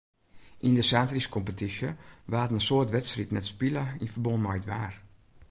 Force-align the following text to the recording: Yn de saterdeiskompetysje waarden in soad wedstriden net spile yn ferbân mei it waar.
Yn 0.67 0.77
de 0.79 0.83
saterdeiskompetysje 0.91 1.89
waarden 2.33 2.57
in 2.57 2.65
soad 2.67 2.89
wedstriden 2.97 3.35
net 3.37 3.49
spile 3.53 3.83
yn 4.01 4.11
ferbân 4.13 4.41
mei 4.43 4.59
it 4.59 4.67
waar. 4.71 4.95